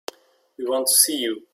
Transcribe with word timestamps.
We 0.57 0.65
want 0.65 0.87
to 0.87 0.93
see 0.93 1.17
you. 1.17 1.43